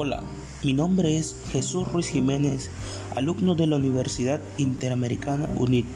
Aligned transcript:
Hola, 0.00 0.22
mi 0.62 0.74
nombre 0.74 1.18
es 1.18 1.34
Jesús 1.50 1.88
Ruiz 1.88 2.06
Jiménez, 2.06 2.70
alumno 3.16 3.56
de 3.56 3.66
la 3.66 3.74
Universidad 3.74 4.40
Interamericana 4.56 5.48
UNIT. 5.56 5.86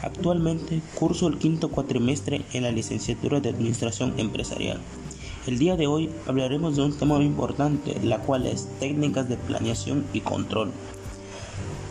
Actualmente 0.00 0.80
curso 0.94 1.26
el 1.26 1.38
quinto 1.38 1.68
cuatrimestre 1.68 2.44
en 2.52 2.62
la 2.62 2.70
licenciatura 2.70 3.40
de 3.40 3.48
Administración 3.48 4.14
Empresarial. 4.16 4.78
El 5.48 5.58
día 5.58 5.74
de 5.74 5.88
hoy 5.88 6.08
hablaremos 6.28 6.76
de 6.76 6.82
un 6.82 6.96
tema 6.96 7.16
muy 7.16 7.26
importante, 7.26 7.98
la 8.04 8.18
cual 8.18 8.46
es 8.46 8.68
técnicas 8.78 9.28
de 9.28 9.36
planeación 9.36 10.04
y 10.12 10.20
control. 10.20 10.70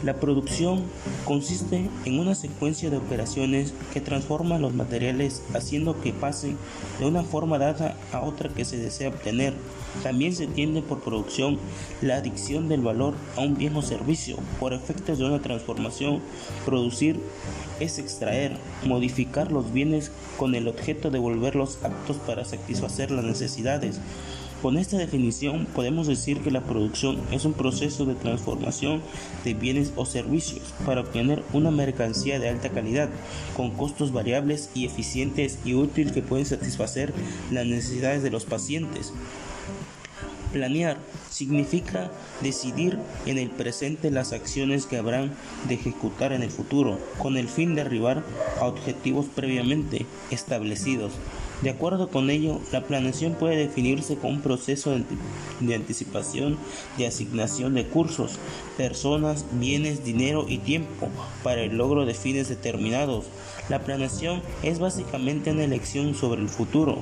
La 0.04 0.22
producción 0.22 0.84
consiste 1.26 1.90
en 2.06 2.20
una 2.20 2.34
secuencia 2.34 2.90
de 2.90 2.96
operaciones 2.96 3.74
que 3.94 4.00
transforman 4.00 4.62
los 4.62 4.74
materiales 4.74 5.42
haciendo 5.54 6.00
que 6.00 6.14
pasen 6.14 6.56
de 7.00 7.08
una 7.08 7.24
forma 7.24 7.58
dada 7.58 7.98
a 8.14 8.22
otra 8.22 8.48
que 8.48 8.64
se 8.64 8.78
desea 8.78 9.10
obtener. 9.10 9.54
También 10.04 10.34
se 10.34 10.46
entiende 10.46 10.82
por 10.82 11.00
producción 11.00 11.58
la 12.02 12.16
adicción 12.16 12.70
del 12.70 12.82
valor 12.82 13.16
a 13.36 13.42
un 13.42 13.56
bien 13.56 13.76
o 13.76 13.82
servicio 13.82 14.38
por 14.60 14.74
efectos 14.74 15.18
de 15.18 15.26
una 15.26 15.42
transformación. 15.42 16.22
Producir 16.66 17.20
es 17.80 18.00
extraer, 18.00 18.58
modificar 18.86 19.52
los 19.52 19.72
bienes 19.74 20.12
con 20.38 20.56
el 20.56 20.68
objeto 20.68 21.10
de 21.10 21.20
volverlos 21.20 21.80
aptos 21.84 22.18
para 22.18 22.46
satisfacer 22.46 23.12
las 23.12 23.26
necesidades 23.26 24.00
con 24.62 24.78
esta 24.78 24.98
definición 24.98 25.68
podemos 25.76 26.08
decir 26.08 26.42
que 26.42 26.50
la 26.50 26.64
producción 26.64 27.20
es 27.32 27.46
un 27.46 27.54
proceso 27.54 28.06
de 28.06 28.16
transformación 28.16 29.04
de 29.44 29.54
bienes 29.54 29.94
o 29.96 30.06
servicios 30.06 30.74
para 30.84 31.02
obtener 31.02 31.44
una 31.54 31.70
mercancía 31.70 32.40
de 32.40 32.50
alta 32.50 32.70
calidad, 32.70 33.10
con 33.56 33.70
costos 33.72 34.12
variables 34.12 34.72
y 34.74 34.86
eficientes 34.86 35.60
y 35.64 35.76
útil 35.76 36.12
que 36.12 36.24
pueden 36.24 36.48
satisfacer 36.48 37.14
las 37.52 37.68
necesidades 37.68 38.24
de 38.24 38.32
los 38.32 38.46
pacientes. 38.46 39.14
Planear 40.52 40.98
significa 41.30 42.10
decidir 42.42 42.98
en 43.26 43.38
el 43.38 43.50
presente 43.50 44.12
las 44.12 44.34
acciones 44.34 44.86
que 44.86 44.98
habrán 44.98 45.34
de 45.68 45.76
ejecutar 45.76 46.32
en 46.32 46.44
el 46.44 46.50
futuro, 46.50 47.00
con 47.18 47.38
el 47.38 47.48
fin 47.48 47.76
de 47.76 47.82
arribar 47.82 48.24
a 48.60 48.66
objetivos 48.66 49.26
previamente 49.34 50.06
establecidos. 50.32 51.14
De 51.62 51.72
acuerdo 51.72 52.10
con 52.10 52.30
ello, 52.30 52.62
la 52.72 52.84
planeación 52.84 53.34
puede 53.34 53.56
definirse 53.56 54.16
como 54.16 54.34
un 54.34 54.42
proceso 54.42 54.96
de 55.60 55.76
anticipación 55.76 56.58
de 56.98 57.08
asignación 57.08 57.74
de 57.74 57.88
cursos, 57.88 58.38
personas, 58.78 59.46
bienes, 59.54 60.04
dinero 60.04 60.46
y 60.48 60.60
tiempo 60.60 61.10
para 61.44 61.62
el 61.62 61.78
logro 61.78 62.06
de 62.06 62.14
fines 62.14 62.48
determinados. 62.48 63.26
La 63.70 63.80
planeación 63.80 64.44
es 64.62 64.78
básicamente 64.78 65.52
una 65.52 65.64
elección 65.64 66.14
sobre 66.14 66.42
el 66.42 66.50
futuro 66.50 67.02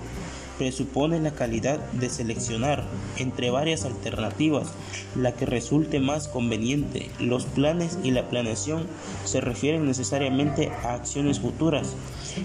presupone 0.57 1.19
la 1.19 1.31
calidad 1.31 1.79
de 1.93 2.09
seleccionar 2.09 2.83
entre 3.17 3.49
varias 3.49 3.85
alternativas 3.85 4.67
la 5.15 5.33
que 5.33 5.45
resulte 5.45 5.99
más 5.99 6.27
conveniente. 6.27 7.09
Los 7.19 7.45
planes 7.45 7.97
y 8.03 8.11
la 8.11 8.29
planeación 8.29 8.87
se 9.23 9.41
refieren 9.41 9.85
necesariamente 9.85 10.71
a 10.83 10.93
acciones 10.93 11.39
futuras 11.39 11.93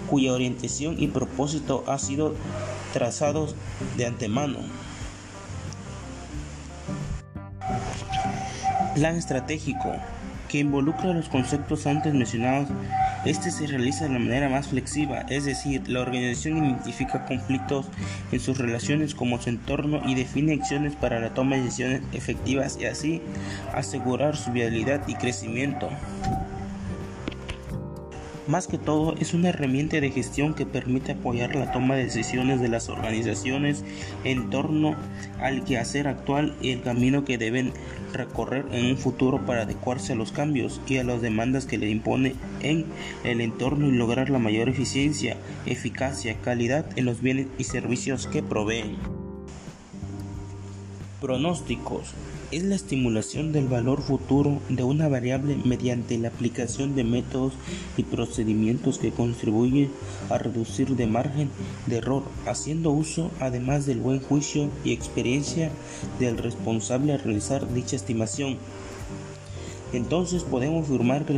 cuya 0.09 0.33
orientación 0.33 0.97
y 0.99 1.09
propósito 1.09 1.85
ha 1.87 1.99
sido 1.99 2.35
trazados 2.93 3.55
de 3.97 4.07
antemano. 4.07 4.59
Plan 8.95 9.17
estratégico 9.17 9.93
que 10.49 10.59
involucra 10.59 11.13
los 11.13 11.29
conceptos 11.29 11.87
antes 11.87 12.13
mencionados 12.13 12.69
este 13.25 13.51
se 13.51 13.67
realiza 13.67 14.05
de 14.05 14.15
la 14.15 14.19
manera 14.19 14.49
más 14.49 14.69
flexiva, 14.69 15.21
es 15.29 15.45
decir, 15.45 15.89
la 15.89 16.01
organización 16.01 16.65
identifica 16.65 17.27
conflictos 17.27 17.87
en 18.33 18.41
sus 18.41 18.57
relaciones 18.59 19.15
como 19.15 19.41
su 19.41 19.51
entorno 19.51 20.01
y 20.07 20.15
define 20.15 20.55
acciones 20.55 20.95
para 20.97 21.21
la 21.21 21.35
toma 21.35 21.57
de 21.57 21.65
decisiones 21.65 22.03
efectivas 22.13 22.79
y 22.81 22.87
así 22.87 23.21
asegurar 23.75 24.37
su 24.37 24.53
viabilidad 24.53 25.07
y 25.07 25.15
crecimiento. 25.15 25.91
Más 28.51 28.67
que 28.67 28.79
todo, 28.79 29.15
es 29.21 29.33
una 29.33 29.51
herramienta 29.51 30.01
de 30.01 30.11
gestión 30.11 30.55
que 30.55 30.67
permite 30.67 31.13
apoyar 31.13 31.55
la 31.55 31.71
toma 31.71 31.95
de 31.95 32.05
decisiones 32.05 32.61
de 32.61 32.69
las 32.69 32.89
organizaciones 32.89 33.85
en 34.25 34.51
torno 34.51 34.97
al 35.41 35.63
quehacer 35.63 36.09
actual 36.09 36.57
y 36.61 36.71
el 36.71 36.83
camino 36.83 37.25
que 37.25 37.39
deben 37.39 37.73
recorrer 38.13 38.67
en 38.73 38.87
un 38.87 38.97
futuro 38.97 39.45
para 39.47 39.63
adecuarse 39.63 40.13
a 40.13 40.17
los 40.17 40.33
cambios 40.33 40.81
y 40.87 40.99
a 40.99 41.05
las 41.05 41.21
demandas 41.21 41.67
que 41.67 41.79
le 41.79 41.89
impone 41.89 42.35
en 42.61 42.87
el 43.25 43.41
entorno 43.41 43.89
y 43.89 43.93
lograr 43.93 44.31
la 44.31 44.39
mayor 44.39 44.69
eficiencia, 44.69 45.37
eficacia, 45.67 46.37
calidad 46.41 46.87
en 46.97 47.05
los 47.05 47.21
bienes 47.21 47.47
y 47.59 47.65
servicios 47.65 48.27
que 48.27 48.43
proveen. 48.43 48.97
Pronósticos 51.21 52.15
es 52.51 52.65
la 52.65 52.75
estimulación 52.75 53.53
del 53.53 53.69
valor 53.69 54.03
futuro 54.03 54.61
de 54.69 54.83
una 54.83 55.09
variable 55.09 55.57
mediante 55.65 56.19
la 56.19 56.29
aplicación 56.29 56.97
de 56.97 57.05
métodos 57.05 57.53
y 57.97 58.03
procedimientos 58.03 58.99
que 58.99 59.13
contribuyen 59.13 59.91
a 60.31 60.39
reducir 60.39 60.97
de 60.97 61.07
margen 61.07 61.51
de 61.87 61.99
error, 61.99 62.25
haciendo 62.47 62.91
uso 62.91 63.31
además 63.41 63.87
del 63.87 64.01
buen 64.01 64.21
juicio 64.21 64.69
y 64.85 64.93
experiencia 64.93 65.71
del 66.19 66.39
responsable 66.39 67.13
a 67.13 67.19
realizar 67.19 67.73
dicha 67.73 67.97
estimación. 67.97 68.59
Entonces 69.93 70.45
podemos 70.45 70.85
afirmar 70.85 71.25
que 71.25 71.33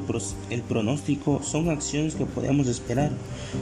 el, 0.51 0.63
pronóstico 0.63 1.41
son 1.43 1.71
acciones 1.71 2.15
que 2.15 2.27
podemos 2.27 2.67
esperar, 2.67 3.11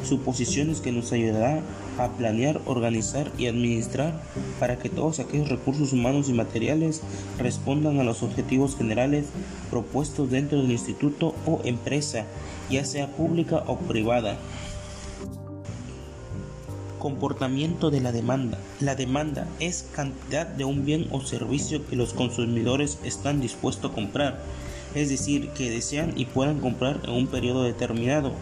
suposiciones 0.05 0.81
que 0.81 0.91
nos 0.91 1.13
ayudarán 1.13 1.61
a 1.97 2.09
planear, 2.09 2.61
organizar 2.67 3.31
y 3.39 3.47
administrar 3.47 4.21
para 4.59 4.79
que 4.79 4.89
todos 4.89 5.21
aquellos 5.21 5.49
recursos 5.49 5.93
humanos 5.93 6.29
y 6.29 6.33
materiales 6.33 7.03
respondan 7.39 8.01
a 8.01 8.05
los 8.05 8.25
objetivos 8.25 8.77
generales 8.77 9.27
propuestos 9.71 10.29
dentro 10.31 10.61
del 10.61 10.73
instituto 10.73 11.37
o 11.47 11.61
empresa, 11.65 12.25
ya 12.69 12.85
sea 12.85 13.07
pública 13.13 13.63
o 13.69 13.79
privada. 13.79 14.39
Comportamiento 16.99 17.91
de 17.91 18.01
la 18.01 18.13
demanda. 18.13 18.59
La 18.81 18.95
demanda 18.97 19.47
es 19.61 19.87
cantidad 19.95 20.47
de 20.47 20.65
un 20.65 20.85
bien 20.85 21.07
o 21.13 21.21
servicio 21.23 21.87
que 21.87 21.97
los 21.97 22.13
consumidores 22.13 22.99
están 23.05 23.41
dispuestos 23.41 23.93
a 23.93 23.95
comprar 23.95 24.41
es 24.95 25.09
decir, 25.09 25.49
que 25.51 25.71
desean 25.71 26.13
y 26.17 26.25
puedan 26.25 26.61
comprar 26.61 27.01
en 27.05 27.11
un 27.11 27.27
periodo 27.27 27.63
determinado. 27.63 28.33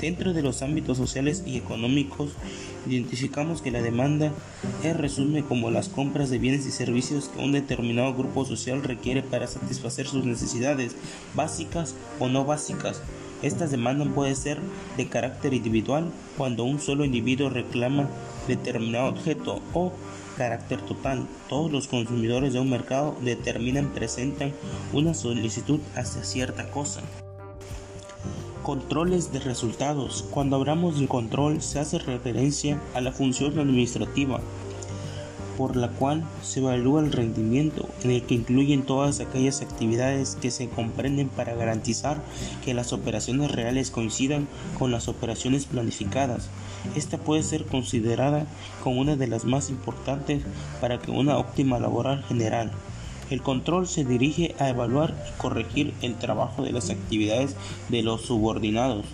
Dentro 0.00 0.32
de 0.32 0.42
los 0.42 0.62
ámbitos 0.62 0.96
sociales 0.96 1.42
y 1.46 1.58
económicos, 1.58 2.30
identificamos 2.86 3.60
que 3.60 3.70
la 3.70 3.82
demanda 3.82 4.32
es 4.82 4.96
resume 4.96 5.44
como 5.44 5.70
las 5.70 5.90
compras 5.90 6.30
de 6.30 6.38
bienes 6.38 6.66
y 6.66 6.70
servicios 6.70 7.28
que 7.28 7.44
un 7.44 7.52
determinado 7.52 8.14
grupo 8.14 8.46
social 8.46 8.82
requiere 8.82 9.22
para 9.22 9.46
satisfacer 9.46 10.06
sus 10.06 10.24
necesidades 10.24 10.96
básicas 11.34 11.94
o 12.18 12.28
no 12.28 12.46
básicas. 12.46 13.02
Estas 13.42 13.70
demandas 13.70 14.08
pueden 14.14 14.36
ser 14.36 14.58
de 14.96 15.08
carácter 15.08 15.52
individual 15.52 16.10
cuando 16.38 16.64
un 16.64 16.80
solo 16.80 17.04
individuo 17.04 17.50
reclama 17.50 18.08
determinado 18.48 19.08
objeto 19.08 19.60
o 19.74 19.92
carácter 20.40 20.80
total. 20.80 21.26
Todos 21.50 21.70
los 21.70 21.86
consumidores 21.86 22.54
de 22.54 22.60
un 22.60 22.70
mercado 22.70 23.14
determinan, 23.20 23.90
presentan 23.90 24.54
una 24.90 25.12
solicitud 25.12 25.80
hacia 25.94 26.24
cierta 26.24 26.70
cosa. 26.70 27.02
Controles 28.62 29.32
de 29.34 29.40
resultados. 29.40 30.24
Cuando 30.30 30.56
hablamos 30.56 30.98
de 30.98 31.06
control 31.08 31.60
se 31.60 31.78
hace 31.78 31.98
referencia 31.98 32.80
a 32.94 33.02
la 33.02 33.12
función 33.12 33.58
administrativa 33.58 34.40
por 35.58 35.76
la 35.76 35.88
cual 35.88 36.24
se 36.42 36.60
evalúa 36.60 37.02
el 37.02 37.12
rendimiento, 37.12 37.86
en 38.02 38.12
el 38.12 38.22
que 38.22 38.34
incluyen 38.34 38.82
todas 38.82 39.20
aquellas 39.20 39.60
actividades 39.60 40.38
que 40.40 40.50
se 40.50 40.70
comprenden 40.70 41.28
para 41.28 41.54
garantizar 41.54 42.22
que 42.64 42.72
las 42.72 42.94
operaciones 42.94 43.50
reales 43.50 43.90
coincidan 43.90 44.48
con 44.78 44.90
las 44.90 45.06
operaciones 45.06 45.66
planificadas. 45.66 46.48
Esta 46.94 47.18
puede 47.18 47.42
ser 47.42 47.64
considerada 47.66 48.46
como 48.82 49.00
una 49.00 49.16
de 49.16 49.26
las 49.26 49.44
más 49.44 49.70
importantes 49.70 50.42
para 50.80 50.98
que 50.98 51.10
una 51.10 51.38
óptima 51.38 51.78
laboral 51.78 52.24
general. 52.24 52.70
El 53.30 53.42
control 53.42 53.86
se 53.86 54.04
dirige 54.04 54.56
a 54.58 54.68
evaluar 54.68 55.14
y 55.28 55.40
corregir 55.40 55.94
el 56.02 56.16
trabajo 56.16 56.62
de 56.62 56.72
las 56.72 56.90
actividades 56.90 57.54
de 57.88 58.02
los 58.02 58.22
subordinados 58.22 59.06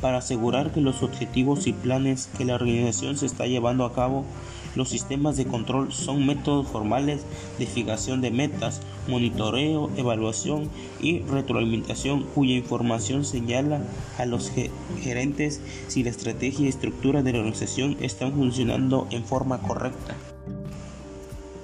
para 0.00 0.18
asegurar 0.18 0.70
que 0.70 0.80
los 0.80 1.02
objetivos 1.02 1.66
y 1.66 1.72
planes 1.72 2.28
que 2.38 2.44
la 2.44 2.54
organización 2.54 3.16
se 3.16 3.26
está 3.26 3.46
llevando 3.46 3.84
a 3.84 3.94
cabo 3.94 4.24
los 4.74 4.88
sistemas 4.88 5.36
de 5.36 5.46
control 5.46 5.92
son 5.92 6.26
métodos 6.26 6.68
formales 6.68 7.22
de 7.58 7.66
fijación 7.66 8.20
de 8.20 8.30
metas, 8.30 8.80
monitoreo, 9.08 9.90
evaluación 9.96 10.70
y 11.00 11.20
retroalimentación 11.20 12.24
cuya 12.34 12.54
información 12.54 13.24
señala 13.24 13.82
a 14.18 14.26
los 14.26 14.52
gerentes 15.00 15.60
si 15.88 16.02
la 16.02 16.10
estrategia 16.10 16.66
y 16.66 16.68
estructura 16.68 17.22
de 17.22 17.32
la 17.32 17.38
organización 17.38 17.96
están 18.00 18.32
funcionando 18.32 19.08
en 19.10 19.24
forma 19.24 19.60
correcta. 19.62 20.16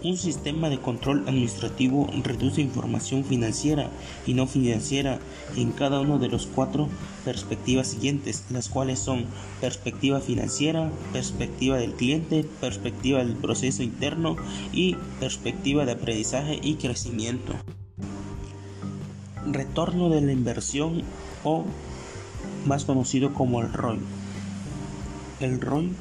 Un 0.05 0.19
sistema 0.19 0.69
de 0.69 0.79
control 0.79 1.25
administrativo 1.27 2.11
reduce 2.23 2.61
información 2.61 3.25
financiera 3.25 3.89
y 4.27 4.35
no 4.35 4.47
financiera 4.47 5.19
en 5.56 5.73
cada 5.73 6.01
uno 6.01 6.19
de 6.19 6.29
los 6.29 6.47
cuatro 6.47 6.91
perspectivas 7.25 7.87
siguientes, 7.87 8.45
las 8.51 8.69
cuales 8.69 8.99
son 8.99 9.25
perspectiva 9.62 10.21
financiera, 10.21 10.93
perspectiva 11.15 11.79
del 11.79 11.95
cliente, 11.95 12.45
perspectiva 12.61 13.25
del 13.25 13.35
proceso 13.35 13.83
interno 13.83 14.37
y 14.75 14.95
perspectiva 15.21 15.87
de 15.87 15.93
aprendizaje 15.93 16.61
y 16.62 16.75
crecimiento. 16.75 17.55
Retorno 19.51 20.11
de 20.11 20.21
la 20.21 20.33
inversión 20.33 21.01
o 21.45 21.65
más 22.67 22.85
conocido 22.85 23.33
como 23.33 23.62
el 23.62 23.73
ROI. 23.73 24.01
El 25.41 25.62
ROI 25.62 25.93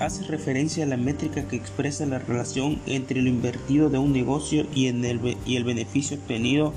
hace 0.00 0.24
referencia 0.24 0.84
a 0.84 0.86
la 0.86 0.96
métrica 0.96 1.48
que 1.48 1.56
expresa 1.56 2.06
la 2.06 2.18
relación 2.18 2.80
entre 2.86 3.20
lo 3.20 3.28
invertido 3.28 3.90
de 3.90 3.98
un 3.98 4.12
negocio 4.12 4.66
y, 4.74 4.86
el, 4.86 5.36
y 5.44 5.56
el 5.56 5.64
beneficio 5.64 6.16
obtenido 6.16 6.72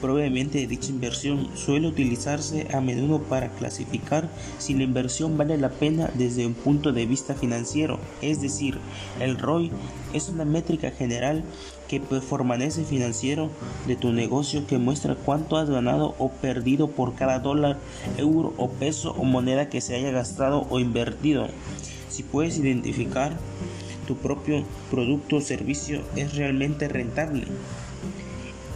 probablemente 0.00 0.58
de 0.58 0.66
dicha 0.66 0.90
inversión. 0.90 1.48
Suele 1.54 1.86
utilizarse 1.86 2.66
a 2.74 2.80
menudo 2.80 3.22
para 3.22 3.50
clasificar 3.50 4.28
si 4.58 4.74
la 4.74 4.82
inversión 4.82 5.38
vale 5.38 5.56
la 5.56 5.70
pena 5.70 6.10
desde 6.14 6.44
un 6.44 6.54
punto 6.54 6.92
de 6.92 7.06
vista 7.06 7.34
financiero, 7.34 8.00
es 8.20 8.42
decir, 8.42 8.78
el 9.20 9.38
ROI 9.38 9.70
es 10.12 10.28
una 10.28 10.44
métrica 10.44 10.90
general 10.90 11.44
que 11.88 12.00
permanece 12.00 12.84
financiero 12.84 13.50
de 13.86 13.96
tu 13.96 14.12
negocio 14.12 14.66
que 14.66 14.78
muestra 14.78 15.14
cuánto 15.14 15.56
has 15.56 15.70
ganado 15.70 16.14
o 16.18 16.30
perdido 16.30 16.88
por 16.88 17.14
cada 17.14 17.38
dólar, 17.38 17.78
euro 18.16 18.54
o 18.56 18.70
peso 18.70 19.12
o 19.12 19.24
moneda 19.24 19.68
que 19.68 19.80
se 19.80 19.94
haya 19.94 20.10
gastado 20.10 20.66
o 20.68 20.80
invertido. 20.80 21.48
Si 22.12 22.22
puedes 22.22 22.58
identificar 22.58 23.38
tu 24.06 24.16
propio 24.16 24.64
producto 24.90 25.36
o 25.36 25.40
servicio 25.40 26.02
es 26.14 26.34
realmente 26.34 26.86
rentable 26.86 27.46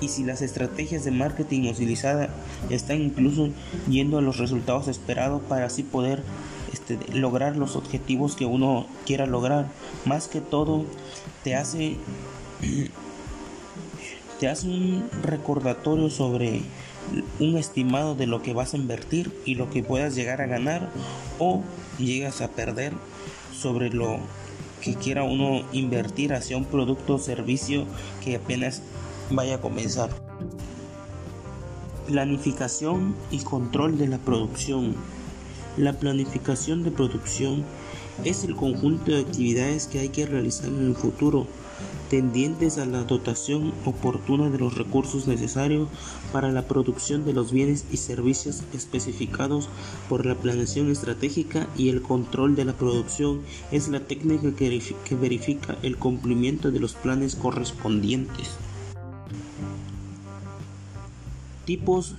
y 0.01 0.09
si 0.09 0.25
las 0.25 0.41
estrategias 0.41 1.05
de 1.05 1.11
marketing 1.11 1.69
utilizadas 1.69 2.31
están 2.71 3.03
incluso 3.03 3.51
yendo 3.89 4.17
a 4.17 4.23
los 4.23 4.39
resultados 4.39 4.89
esperados 4.89 5.43
para 5.43 5.67
así 5.67 5.83
poder 5.83 6.23
este, 6.73 6.99
lograr 7.13 7.57
los 7.57 7.77
objetivos 7.77 8.37
que 8.37 8.47
uno 8.47 8.87
quiera 9.05 9.27
lograr. 9.27 9.69
Más 10.07 10.29
que 10.29 10.41
todo 10.41 10.87
te 11.45 11.57
hace 11.57 11.99
te 14.41 14.49
hace 14.49 14.67
un 14.67 15.09
recordatorio 15.23 16.09
sobre 16.09 16.63
un 17.39 17.57
estimado 17.59 18.15
de 18.15 18.27
lo 18.27 18.43
que 18.43 18.55
vas 18.55 18.73
a 18.73 18.77
invertir 18.79 19.33
y 19.45 19.57
lo 19.57 19.71
que 19.71 19.83
puedas 19.83 20.15
llegar 20.15 20.41
a 20.41 20.47
ganar 20.47 20.91
o 21.39 21.63
llegas 21.99 22.41
a 22.41 22.49
perder 22.49 22.93
sobre 23.59 23.91
lo 23.91 24.19
que 24.81 24.95
quiera 24.95 25.25
uno 25.25 25.63
invertir 25.73 26.33
hacia 26.33 26.57
un 26.57 26.65
producto 26.65 27.15
o 27.15 27.19
servicio 27.19 27.87
que 28.23 28.37
apenas 28.37 28.83
vaya 29.31 29.57
a 29.57 29.61
comenzar. 29.61 30.11
Planificación 32.07 33.17
y 33.31 33.41
control 33.41 33.99
de 33.99 34.07
la 34.07 34.19
producción. 34.19 34.95
La 35.77 35.93
planificación 35.93 36.85
de 36.85 36.91
producción 36.91 37.65
es 38.25 38.45
el 38.45 38.55
conjunto 38.55 39.11
de 39.11 39.21
actividades 39.21 39.87
que 39.87 39.99
hay 39.99 40.09
que 40.09 40.27
realizar 40.27 40.69
en 40.69 40.87
el 40.87 40.95
futuro 40.95 41.47
tendientes 42.11 42.79
a 42.79 42.87
la 42.87 43.03
dotación 43.03 43.73
oportuna 43.85 44.49
de 44.49 44.59
los 44.59 44.77
recursos 44.77 45.27
necesarios 45.27 45.89
para 46.33 46.53
la 46.53 46.69
producción 46.69 47.25
de 47.25 47.33
los 47.33 47.53
bienes 47.53 47.85
y 47.91 47.97
servicios 47.97 48.63
especificados 48.73 49.69
por 50.09 50.25
la 50.25 50.35
planeación 50.35 50.91
estratégica 50.91 51.67
y 51.77 51.89
el 51.89 52.03
control 52.03 52.55
de 52.57 52.65
la 52.65 52.75
producción 52.75 53.43
es 53.73 53.89
la 53.89 54.01
técnica 54.01 54.55
que 54.55 55.17
verifica 55.17 55.77
el 55.83 55.97
cumplimiento 55.97 56.71
de 56.71 56.81
los 56.81 56.95
planes 56.95 57.35
correspondientes. 57.35 58.51
Tipos 61.65 62.15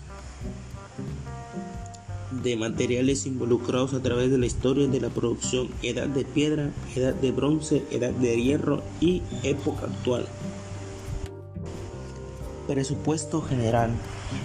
de 2.43 2.55
materiales 2.55 3.25
involucrados 3.25 3.93
a 3.93 4.01
través 4.01 4.31
de 4.31 4.37
la 4.37 4.45
historia 4.45 4.87
de 4.87 4.99
la 4.99 5.09
producción, 5.09 5.69
edad 5.81 6.07
de 6.07 6.25
piedra, 6.25 6.71
edad 6.95 7.13
de 7.13 7.31
bronce, 7.31 7.83
edad 7.91 8.11
de 8.11 8.41
hierro 8.41 8.83
y 8.99 9.21
época 9.43 9.85
actual. 9.85 10.27
Presupuesto 12.67 13.41
general. 13.41 13.91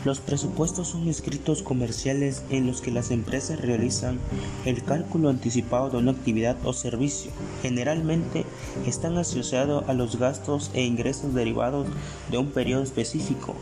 Los 0.05 0.21
presupuestos 0.21 0.89
son 0.89 1.09
escritos 1.09 1.63
comerciales 1.63 2.45
en 2.51 2.69
los 2.69 2.81
que 2.81 2.93
las 2.93 3.11
empresas 3.11 3.61
realizan 3.61 4.21
el 4.65 4.85
cálculo 4.85 5.29
anticipado 5.29 5.91
de 5.91 5.97
una 5.97 6.13
actividad 6.13 6.57
o 6.65 6.73
servicio. 6.73 7.33
Generalmente 7.63 8.45
están 8.87 9.19
asociados 9.19 9.89
a 9.89 9.93
los 9.93 10.21
gastos 10.21 10.71
e 10.73 10.85
ingresos 10.85 11.35
derivados 11.35 11.89
de 12.31 12.39
un 12.39 12.53
periodo 12.53 12.85
específico, 12.85 13.57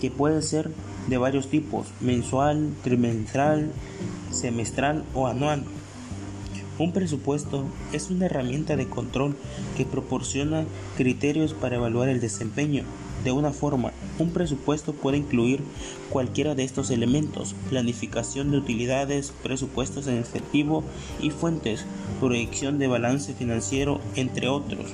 que 0.00 0.10
puede 0.10 0.42
ser 0.42 0.72
de 1.08 1.18
varios 1.18 1.48
tipos, 1.48 1.88
mensual, 2.00 2.70
trimestral, 2.82 3.72
semestral 4.30 5.04
o 5.14 5.26
anual. 5.26 5.64
Un 6.78 6.92
presupuesto 6.92 7.66
es 7.92 8.10
una 8.10 8.26
herramienta 8.26 8.76
de 8.76 8.88
control 8.88 9.36
que 9.76 9.84
proporciona 9.84 10.64
criterios 10.96 11.52
para 11.52 11.76
evaluar 11.76 12.08
el 12.08 12.20
desempeño. 12.20 12.84
De 13.24 13.30
una 13.30 13.52
forma, 13.52 13.92
un 14.18 14.30
presupuesto 14.30 14.94
puede 14.94 15.18
incluir 15.18 15.60
cualquiera 16.10 16.54
de 16.54 16.64
estos 16.64 16.90
elementos, 16.90 17.54
planificación 17.68 18.50
de 18.50 18.58
utilidades, 18.58 19.32
presupuestos 19.42 20.06
en 20.08 20.16
efectivo 20.16 20.82
y 21.20 21.30
fuentes, 21.30 21.84
proyección 22.20 22.78
de 22.78 22.88
balance 22.88 23.32
financiero, 23.34 24.00
entre 24.16 24.48
otros. 24.48 24.86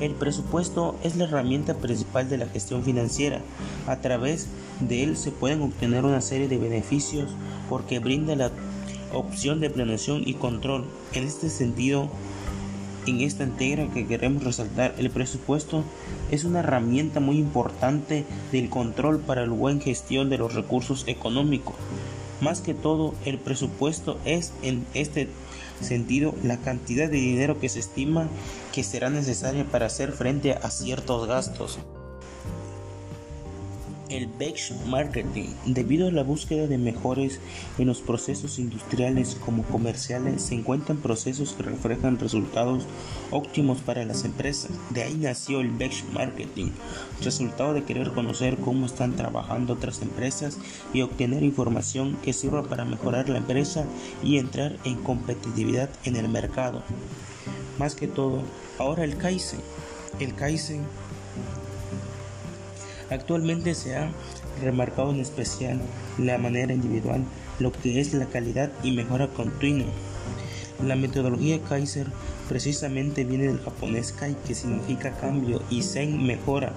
El 0.00 0.12
presupuesto 0.12 0.98
es 1.02 1.16
la 1.16 1.24
herramienta 1.24 1.74
principal 1.74 2.28
de 2.28 2.36
la 2.36 2.46
gestión 2.46 2.82
financiera. 2.82 3.40
A 3.86 4.00
través 4.00 4.42
de 4.44 4.63
él 4.90 5.16
se 5.16 5.30
pueden 5.30 5.62
obtener 5.62 6.04
una 6.04 6.20
serie 6.20 6.48
de 6.48 6.58
beneficios 6.58 7.30
porque 7.68 7.98
brinda 7.98 8.36
la 8.36 8.50
opción 9.12 9.60
de 9.60 9.70
planeación 9.70 10.22
y 10.26 10.34
control. 10.34 10.84
En 11.12 11.24
este 11.24 11.48
sentido, 11.48 12.08
en 13.06 13.20
esta 13.20 13.44
entrega 13.44 13.92
que 13.92 14.06
queremos 14.06 14.44
resaltar, 14.44 14.94
el 14.98 15.10
presupuesto 15.10 15.84
es 16.30 16.44
una 16.44 16.60
herramienta 16.60 17.20
muy 17.20 17.38
importante 17.38 18.24
del 18.50 18.68
control 18.70 19.20
para 19.20 19.46
la 19.46 19.52
buena 19.52 19.80
gestión 19.80 20.30
de 20.30 20.38
los 20.38 20.54
recursos 20.54 21.04
económicos. 21.06 21.76
Más 22.40 22.60
que 22.60 22.74
todo, 22.74 23.14
el 23.24 23.38
presupuesto 23.38 24.18
es 24.24 24.52
en 24.62 24.84
este 24.94 25.28
sentido 25.80 26.34
la 26.42 26.58
cantidad 26.58 27.08
de 27.08 27.16
dinero 27.16 27.58
que 27.60 27.68
se 27.68 27.80
estima 27.80 28.28
que 28.72 28.82
será 28.82 29.10
necesaria 29.10 29.64
para 29.64 29.86
hacer 29.86 30.12
frente 30.12 30.52
a 30.52 30.70
ciertos 30.70 31.26
gastos. 31.28 31.78
El 34.10 34.28
marketing, 34.86 35.48
debido 35.64 36.08
a 36.08 36.12
la 36.12 36.22
búsqueda 36.22 36.66
de 36.66 36.76
mejores 36.76 37.40
en 37.78 37.86
los 37.86 38.00
procesos 38.00 38.58
industriales 38.58 39.36
como 39.44 39.62
comerciales, 39.62 40.42
se 40.42 40.54
encuentran 40.54 40.98
procesos 40.98 41.54
que 41.54 41.62
reflejan 41.62 42.18
resultados 42.18 42.84
óptimos 43.30 43.78
para 43.80 44.04
las 44.04 44.24
empresas. 44.24 44.70
De 44.90 45.02
ahí 45.02 45.14
nació 45.14 45.60
el 45.60 45.72
marketing, 46.12 46.70
resultado 47.22 47.72
de 47.72 47.84
querer 47.84 48.12
conocer 48.12 48.58
cómo 48.58 48.86
están 48.86 49.16
trabajando 49.16 49.72
otras 49.72 50.02
empresas 50.02 50.58
y 50.92 51.00
obtener 51.00 51.42
información 51.42 52.16
que 52.22 52.34
sirva 52.34 52.62
para 52.62 52.84
mejorar 52.84 53.28
la 53.30 53.38
empresa 53.38 53.84
y 54.22 54.38
entrar 54.38 54.76
en 54.84 54.96
competitividad 54.96 55.88
en 56.04 56.16
el 56.16 56.28
mercado. 56.28 56.82
Más 57.78 57.94
que 57.94 58.06
todo, 58.06 58.42
ahora 58.78 59.04
el 59.04 59.16
Kaizen. 59.16 59.60
El 60.20 60.34
Kaizen 60.34 60.82
Actualmente 63.14 63.76
se 63.76 63.96
ha 63.96 64.10
remarcado 64.60 65.12
en 65.12 65.20
especial 65.20 65.80
la 66.18 66.36
manera 66.36 66.74
individual, 66.74 67.22
lo 67.60 67.70
que 67.70 68.00
es 68.00 68.12
la 68.12 68.26
calidad 68.26 68.72
y 68.82 68.90
mejora 68.90 69.28
continua. 69.28 69.86
La 70.84 70.96
metodología 70.96 71.62
Kaiser 71.62 72.08
precisamente 72.48 73.24
viene 73.24 73.46
del 73.46 73.60
japonés 73.60 74.12
Kai, 74.12 74.36
que 74.44 74.56
significa 74.56 75.12
cambio, 75.12 75.62
y 75.70 75.82
Zen 75.82 76.26
mejora, 76.26 76.72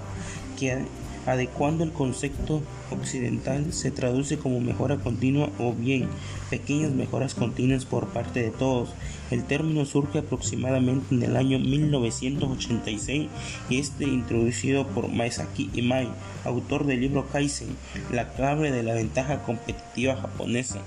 que 0.56 0.84
adecuando 1.28 1.84
el 1.84 1.92
concepto 1.92 2.62
occidental 2.90 3.74
se 3.74 3.90
traduce 3.90 4.38
como 4.38 4.60
mejora 4.60 4.96
continua 4.96 5.50
o 5.58 5.74
bien 5.74 6.08
pequeñas 6.48 6.92
mejoras 6.92 7.34
continuas 7.34 7.84
por 7.84 8.08
parte 8.08 8.42
de 8.42 8.50
todos. 8.50 8.94
El 9.30 9.44
término 9.44 9.84
surge 9.84 10.20
aproximadamente 10.20 11.14
en 11.14 11.22
el 11.22 11.36
año 11.36 11.58
1986 11.58 13.28
y 13.68 13.78
es 13.78 13.92
introducido 14.00 14.86
por 14.86 15.08
Maesaki 15.08 15.68
Imai, 15.74 16.08
autor 16.44 16.86
del 16.86 17.02
libro 17.02 17.26
Kaizen, 17.28 17.76
la 18.10 18.32
clave 18.32 18.72
de 18.72 18.82
la 18.82 18.94
ventaja 18.94 19.42
competitiva 19.42 20.16
japonesa. 20.16 20.80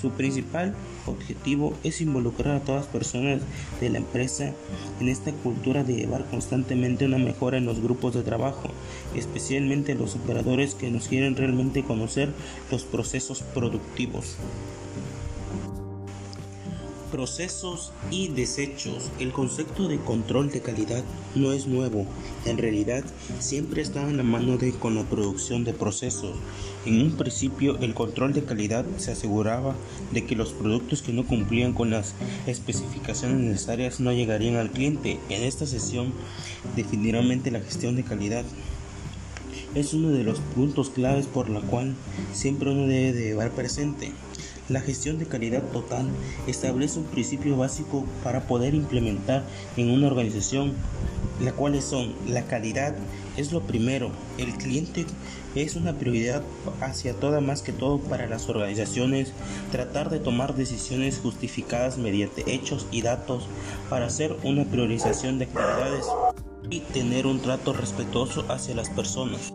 Su 0.00 0.10
principal 0.10 0.74
objetivo 1.06 1.74
es 1.82 2.00
involucrar 2.00 2.56
a 2.56 2.60
todas 2.60 2.82
las 2.82 2.92
personas 2.92 3.40
de 3.80 3.90
la 3.90 3.98
empresa 3.98 4.52
en 5.00 5.08
esta 5.08 5.32
cultura 5.32 5.82
de 5.82 5.96
llevar 5.96 6.24
constantemente 6.26 7.06
una 7.06 7.18
mejora 7.18 7.58
en 7.58 7.66
los 7.66 7.80
grupos 7.80 8.14
de 8.14 8.22
trabajo, 8.22 8.70
especialmente 9.16 9.94
los 9.94 10.14
operadores 10.14 10.74
que 10.74 10.90
nos 10.90 11.08
quieren 11.08 11.36
realmente 11.36 11.82
conocer 11.82 12.32
los 12.70 12.84
procesos 12.84 13.42
productivos. 13.42 14.36
Procesos 17.10 17.90
y 18.10 18.28
desechos. 18.28 19.10
El 19.18 19.32
concepto 19.32 19.88
de 19.88 19.98
control 19.98 20.50
de 20.50 20.60
calidad 20.60 21.02
no 21.34 21.52
es 21.52 21.66
nuevo. 21.66 22.04
En 22.44 22.58
realidad, 22.58 23.02
siempre 23.38 23.80
está 23.80 24.02
en 24.02 24.18
la 24.18 24.22
mano 24.22 24.58
de 24.58 24.72
con 24.72 24.94
la 24.94 25.04
producción 25.04 25.64
de 25.64 25.72
procesos. 25.72 26.36
En 26.84 27.00
un 27.00 27.12
principio, 27.12 27.78
el 27.78 27.94
control 27.94 28.34
de 28.34 28.44
calidad 28.44 28.84
se 28.98 29.12
aseguraba 29.12 29.74
de 30.12 30.26
que 30.26 30.36
los 30.36 30.52
productos 30.52 31.00
que 31.00 31.14
no 31.14 31.26
cumplían 31.26 31.72
con 31.72 31.88
las 31.88 32.14
especificaciones 32.46 33.38
necesarias 33.38 34.00
no 34.00 34.12
llegarían 34.12 34.56
al 34.56 34.70
cliente. 34.70 35.18
En 35.30 35.44
esta 35.44 35.66
sesión, 35.66 36.12
definitivamente 36.76 37.50
la 37.50 37.60
gestión 37.60 37.96
de 37.96 38.04
calidad 38.04 38.44
es 39.74 39.94
uno 39.94 40.10
de 40.10 40.24
los 40.24 40.40
puntos 40.40 40.90
claves 40.90 41.26
por 41.26 41.48
la 41.48 41.60
cual 41.60 41.94
siempre 42.32 42.70
uno 42.70 42.86
debe 42.86 43.14
de 43.14 43.24
llevar 43.28 43.50
presente. 43.52 44.12
La 44.68 44.82
gestión 44.82 45.18
de 45.18 45.24
calidad 45.24 45.62
total 45.72 46.06
establece 46.46 46.98
un 46.98 47.06
principio 47.06 47.56
básico 47.56 48.04
para 48.22 48.42
poder 48.42 48.74
implementar 48.74 49.42
en 49.78 49.90
una 49.90 50.08
organización, 50.08 50.74
la 51.40 51.52
cuales 51.52 51.84
son 51.84 52.14
la 52.28 52.44
calidad 52.44 52.94
es 53.38 53.50
lo 53.50 53.62
primero, 53.62 54.10
el 54.36 54.52
cliente 54.54 55.06
es 55.54 55.74
una 55.74 55.94
prioridad 55.94 56.42
hacia 56.82 57.14
toda 57.14 57.40
más 57.40 57.62
que 57.62 57.72
todo 57.72 57.98
para 57.98 58.26
las 58.26 58.48
organizaciones, 58.50 59.32
tratar 59.72 60.10
de 60.10 60.18
tomar 60.18 60.54
decisiones 60.54 61.18
justificadas 61.22 61.96
mediante 61.96 62.52
hechos 62.52 62.86
y 62.90 63.00
datos 63.00 63.46
para 63.88 64.06
hacer 64.06 64.36
una 64.42 64.64
priorización 64.64 65.38
de 65.38 65.46
actividades 65.46 66.04
y 66.68 66.80
tener 66.80 67.26
un 67.26 67.40
trato 67.40 67.72
respetuoso 67.72 68.44
hacia 68.48 68.74
las 68.74 68.90
personas 68.90 69.54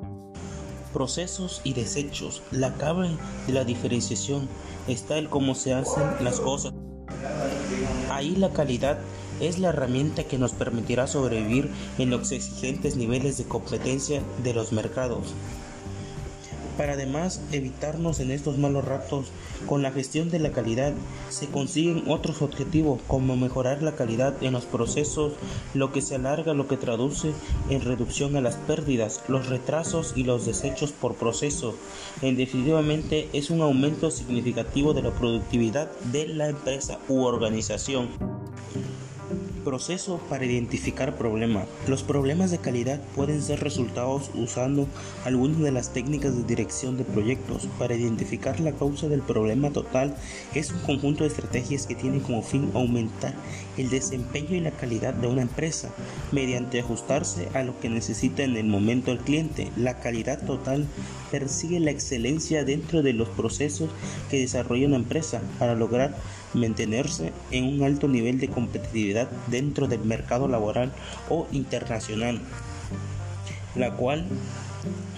procesos 0.94 1.60
y 1.66 1.74
desechos. 1.74 2.42
La 2.52 2.74
clave 2.76 3.10
de 3.48 3.54
la 3.54 3.66
diferenciación 3.66 4.48
está 4.88 5.18
en 5.18 5.28
cómo 5.28 5.56
se 5.56 5.74
hacen 5.74 6.04
las 6.22 6.40
cosas. 6.40 6.74
Ahí 8.10 8.36
la 8.36 8.52
calidad 8.52 9.00
es 9.42 9.60
la 9.60 9.70
herramienta 9.70 10.24
que 10.24 10.38
nos 10.38 10.54
permitirá 10.54 11.08
sobrevivir 11.08 11.70
en 11.98 12.12
los 12.12 12.32
exigentes 12.32 12.96
niveles 12.96 13.38
de 13.38 13.46
competencia 13.46 14.22
de 14.44 14.54
los 14.54 14.72
mercados 14.72 15.34
para 16.78 16.94
además 16.94 17.42
evitarnos 17.52 18.20
en 18.20 18.32
estos 18.32 18.58
malos 18.58 18.86
ratos. 18.86 19.28
Con 19.68 19.82
la 19.82 19.92
gestión 19.92 20.30
de 20.30 20.40
la 20.40 20.52
calidad 20.52 20.94
se 21.30 21.48
consiguen 21.48 22.04
otros 22.08 22.42
objetivos 22.42 23.00
como 23.08 23.36
mejorar 23.36 23.82
la 23.82 23.96
calidad 23.96 24.36
en 24.42 24.54
los 24.54 24.66
procesos, 24.66 25.34
lo 25.74 25.92
que 25.92 26.02
se 26.02 26.16
alarga, 26.16 26.54
lo 26.54 26.68
que 26.68 26.78
traduce 26.78 27.32
en 27.70 27.82
reducción 27.82 28.36
a 28.36 28.42
las 28.42 28.56
pérdidas, 28.56 29.24
los 29.28 29.48
retrasos 29.48 30.14
y 30.16 30.24
los 30.24 30.46
desechos 30.46 30.92
por 30.92 31.16
proceso. 31.16 31.76
En 32.22 32.36
definitivamente 32.36 33.30
es 33.34 33.50
un 33.50 33.62
aumento 33.62 34.12
significativo 34.12 34.94
de 34.94 35.04
la 35.04 35.12
productividad 35.12 35.92
de 36.12 36.28
la 36.28 36.50
empresa 36.50 37.00
u 37.08 37.24
organización. 37.24 38.43
Proceso 39.64 40.20
para 40.30 40.44
identificar 40.44 41.18
problemas. 41.18 41.68
Los 41.88 42.04
problemas 42.04 42.52
de 42.52 42.58
calidad 42.58 43.00
pueden 43.16 43.42
ser 43.42 43.62
resultados 43.62 44.30
usando 44.36 44.88
algunas 45.24 45.60
de 45.60 45.72
las 45.72 45.94
técnicas 45.94 46.36
de 46.36 46.44
dirección 46.44 46.98
de 46.98 47.06
proyectos. 47.06 47.68
Para 47.80 47.96
identificar 47.96 48.60
la 48.60 48.74
causa 48.74 49.08
del 49.08 49.22
problema 49.22 49.70
total 49.70 50.18
es 50.54 50.72
un 50.72 50.80
conjunto 50.80 51.24
de 51.24 51.30
estrategias 51.30 51.88
que 51.88 51.96
tienen 51.96 52.20
como 52.20 52.42
fin 52.42 52.72
aumentar 52.74 53.34
el 53.78 53.90
desempeño 53.90 54.56
y 54.56 54.60
la 54.60 54.72
calidad 54.72 55.14
de 55.14 55.28
una 55.28 55.44
empresa 55.44 55.90
mediante 56.34 56.82
ajustarse 56.82 57.48
a 57.54 57.64
lo 57.64 57.80
que 57.80 57.90
necesita 57.90 58.44
en 58.44 58.58
el 58.58 58.66
momento 58.66 59.12
el 59.14 59.20
cliente. 59.20 59.72
La 59.78 60.00
calidad 60.00 60.46
total 60.46 60.88
persigue 61.32 61.80
la 61.80 61.92
excelencia 61.92 62.66
dentro 62.66 63.02
de 63.02 63.14
los 63.14 63.30
procesos 63.30 63.90
que 64.30 64.40
desarrolla 64.40 64.88
una 64.88 64.98
empresa 64.98 65.42
para 65.58 65.74
lograr 65.74 66.16
mantenerse 66.54 67.32
en 67.52 67.66
un 67.66 67.84
alto 67.84 68.08
nivel 68.08 68.40
de 68.40 68.50
competitividad 68.50 69.30
dentro 69.48 69.88
del 69.88 70.02
mercado 70.02 70.48
laboral 70.48 70.92
o 71.30 71.48
internacional, 71.52 72.42
la 73.76 73.96
cual 73.96 74.26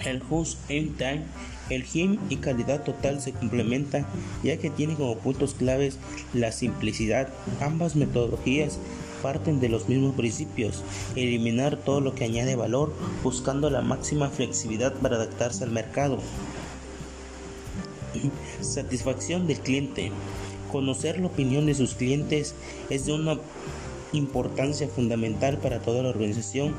el 0.04 0.22
Just 0.22 0.70
in 0.70 0.94
Time, 0.94 1.24
el 1.70 1.82
GIM 1.82 2.18
y 2.30 2.36
calidad 2.36 2.84
total 2.84 3.20
se 3.20 3.32
complementan 3.32 4.06
ya 4.42 4.56
que 4.56 4.70
tiene 4.70 4.94
como 4.94 5.18
puntos 5.18 5.54
claves 5.54 5.98
la 6.32 6.52
simplicidad. 6.52 7.28
Ambas 7.60 7.96
metodologías 7.96 8.78
parten 9.22 9.58
de 9.60 9.68
los 9.68 9.88
mismos 9.88 10.14
principios, 10.14 10.84
eliminar 11.16 11.76
todo 11.76 12.00
lo 12.00 12.14
que 12.14 12.24
añade 12.24 12.54
valor 12.54 12.94
buscando 13.24 13.70
la 13.70 13.82
máxima 13.82 14.28
flexibilidad 14.28 14.94
para 14.94 15.16
adaptarse 15.16 15.64
al 15.64 15.70
mercado. 15.70 16.18
Satisfacción 18.60 19.46
del 19.46 19.58
cliente. 19.58 20.12
Conocer 20.70 21.20
la 21.20 21.26
opinión 21.26 21.66
de 21.66 21.74
sus 21.74 21.94
clientes 21.94 22.54
es 22.90 23.06
de 23.06 23.12
una 23.12 23.38
importancia 24.12 24.88
fundamental 24.88 25.58
para 25.58 25.80
toda 25.80 26.02
la 26.02 26.08
organización 26.08 26.74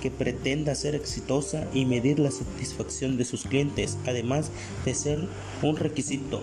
que 0.00 0.10
pretenda 0.10 0.74
ser 0.74 0.94
exitosa 0.94 1.66
y 1.72 1.84
medir 1.84 2.18
la 2.18 2.30
satisfacción 2.30 3.16
de 3.16 3.24
sus 3.24 3.44
clientes, 3.44 3.96
además 4.06 4.50
de 4.84 4.94
ser 4.94 5.20
un 5.62 5.76
requisito. 5.76 6.40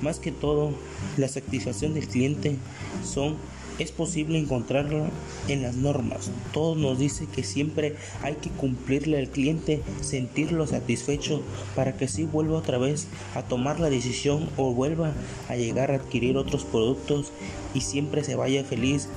Más 0.00 0.18
que 0.18 0.32
todo, 0.32 0.72
la 1.16 1.28
satisfacción 1.28 1.94
del 1.94 2.08
cliente 2.08 2.56
son 3.04 3.36
es 3.78 3.92
posible 3.92 4.38
encontrarla 4.38 5.08
en 5.48 5.62
las 5.62 5.76
normas. 5.76 6.30
Todo 6.52 6.74
nos 6.74 6.98
dice 6.98 7.26
que 7.26 7.42
siempre 7.42 7.96
hay 8.22 8.34
que 8.34 8.50
cumplirle 8.50 9.18
al 9.18 9.28
cliente, 9.28 9.82
sentirlo 10.00 10.66
satisfecho 10.66 11.42
para 11.74 11.96
que 11.96 12.08
sí 12.08 12.24
vuelva 12.24 12.58
otra 12.58 12.78
vez 12.78 13.08
a 13.34 13.42
tomar 13.42 13.80
la 13.80 13.90
decisión 13.90 14.48
o 14.56 14.72
vuelva 14.72 15.12
a 15.48 15.56
llegar 15.56 15.90
a 15.90 15.96
adquirir 15.96 16.36
otros 16.36 16.64
productos 16.64 17.32
y 17.74 17.80
siempre 17.80 18.24
se 18.24 18.36
vaya 18.36 18.64
feliz 18.64 19.08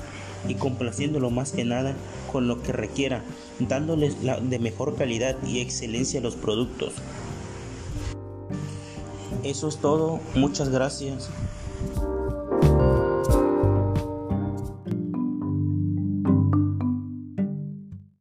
y 0.48 0.56
complaciéndolo 0.56 1.30
más 1.30 1.52
que 1.52 1.66
nada 1.66 1.96
con 2.32 2.48
lo 2.48 2.62
que 2.62 2.72
requiera, 2.72 3.24
dándoles 3.60 4.16
de 4.22 4.60
mejor 4.60 4.96
calidad 4.96 5.36
y 5.46 5.60
excelencia 5.60 6.20
a 6.20 6.24
los 6.24 6.36
productos. 6.36 6.94
Eso 9.44 9.68
es 9.68 9.78
todo, 9.78 10.20
muchas 10.34 10.70
gracias. 10.70 11.30